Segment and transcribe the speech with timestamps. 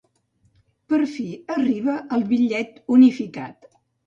[0.93, 1.25] Per fi
[1.57, 3.71] arriba el bitllet unificat.